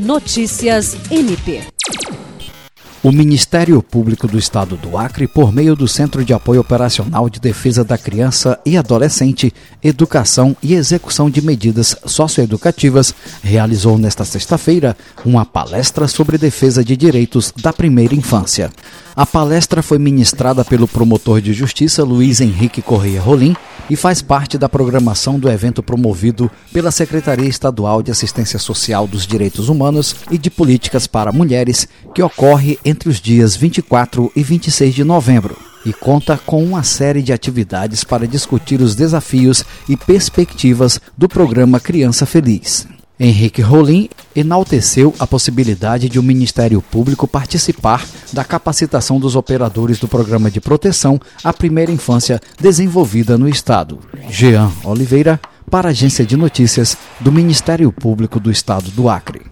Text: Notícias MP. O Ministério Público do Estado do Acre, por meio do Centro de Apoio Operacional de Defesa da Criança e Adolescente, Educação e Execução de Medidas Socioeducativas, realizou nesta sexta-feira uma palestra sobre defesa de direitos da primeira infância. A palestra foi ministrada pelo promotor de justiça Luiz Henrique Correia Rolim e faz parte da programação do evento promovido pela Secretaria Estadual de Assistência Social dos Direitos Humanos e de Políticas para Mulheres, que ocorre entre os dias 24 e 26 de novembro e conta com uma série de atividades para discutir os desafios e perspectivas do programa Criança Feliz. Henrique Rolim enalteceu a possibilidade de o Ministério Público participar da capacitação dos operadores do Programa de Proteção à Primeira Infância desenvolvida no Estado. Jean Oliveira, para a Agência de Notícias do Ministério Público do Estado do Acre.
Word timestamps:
Notícias 0.00 0.96
MP. 1.10 1.60
O 3.02 3.12
Ministério 3.12 3.82
Público 3.82 4.26
do 4.26 4.38
Estado 4.38 4.74
do 4.78 4.96
Acre, 4.96 5.28
por 5.28 5.52
meio 5.52 5.76
do 5.76 5.86
Centro 5.86 6.24
de 6.24 6.32
Apoio 6.32 6.62
Operacional 6.62 7.28
de 7.28 7.38
Defesa 7.38 7.84
da 7.84 7.98
Criança 7.98 8.58
e 8.64 8.78
Adolescente, 8.78 9.52
Educação 9.84 10.56
e 10.62 10.72
Execução 10.72 11.28
de 11.28 11.42
Medidas 11.42 11.94
Socioeducativas, 12.06 13.14
realizou 13.42 13.98
nesta 13.98 14.24
sexta-feira 14.24 14.96
uma 15.22 15.44
palestra 15.44 16.08
sobre 16.08 16.38
defesa 16.38 16.82
de 16.82 16.96
direitos 16.96 17.52
da 17.60 17.72
primeira 17.72 18.14
infância. 18.14 18.70
A 19.14 19.26
palestra 19.26 19.82
foi 19.82 19.98
ministrada 19.98 20.64
pelo 20.64 20.88
promotor 20.88 21.42
de 21.42 21.52
justiça 21.52 22.02
Luiz 22.02 22.40
Henrique 22.40 22.80
Correia 22.80 23.20
Rolim 23.20 23.54
e 23.90 23.96
faz 23.96 24.22
parte 24.22 24.56
da 24.56 24.68
programação 24.68 25.38
do 25.38 25.50
evento 25.50 25.82
promovido 25.82 26.48
pela 26.72 26.92
Secretaria 26.92 27.48
Estadual 27.48 28.02
de 28.02 28.12
Assistência 28.12 28.58
Social 28.58 29.06
dos 29.06 29.26
Direitos 29.26 29.68
Humanos 29.68 30.14
e 30.30 30.38
de 30.38 30.48
Políticas 30.48 31.08
para 31.08 31.32
Mulheres, 31.32 31.88
que 32.14 32.22
ocorre 32.22 32.78
entre 32.84 33.08
os 33.08 33.20
dias 33.20 33.56
24 33.56 34.30
e 34.34 34.42
26 34.44 34.94
de 34.94 35.04
novembro 35.04 35.56
e 35.84 35.92
conta 35.92 36.38
com 36.38 36.62
uma 36.62 36.82
série 36.82 37.22
de 37.22 37.32
atividades 37.32 38.04
para 38.04 38.28
discutir 38.28 38.80
os 38.80 38.94
desafios 38.94 39.64
e 39.88 39.96
perspectivas 39.96 41.00
do 41.16 41.28
programa 41.28 41.80
Criança 41.80 42.24
Feliz. 42.24 42.86
Henrique 43.18 43.60
Rolim 43.60 44.08
enalteceu 44.34 45.14
a 45.18 45.26
possibilidade 45.26 46.08
de 46.08 46.18
o 46.18 46.22
Ministério 46.22 46.80
Público 46.80 47.26
participar 47.26 48.06
da 48.32 48.44
capacitação 48.44 49.18
dos 49.18 49.36
operadores 49.36 49.98
do 49.98 50.08
Programa 50.08 50.50
de 50.50 50.60
Proteção 50.60 51.20
à 51.42 51.52
Primeira 51.52 51.90
Infância 51.90 52.40
desenvolvida 52.60 53.36
no 53.36 53.48
Estado. 53.48 53.98
Jean 54.28 54.70
Oliveira, 54.84 55.40
para 55.70 55.88
a 55.88 55.90
Agência 55.90 56.24
de 56.24 56.36
Notícias 56.36 56.96
do 57.20 57.30
Ministério 57.30 57.90
Público 57.92 58.40
do 58.40 58.50
Estado 58.50 58.90
do 58.90 59.08
Acre. 59.08 59.49